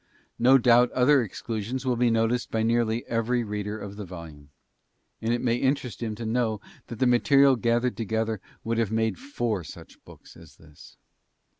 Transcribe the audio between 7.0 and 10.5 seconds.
material gathered together would have made four such books